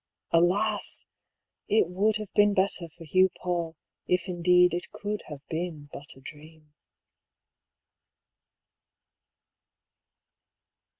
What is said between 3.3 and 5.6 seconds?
PauU if indeed it could have